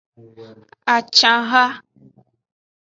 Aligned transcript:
Acanha. 0.95 1.63